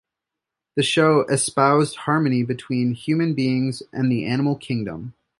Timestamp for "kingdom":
4.55-5.13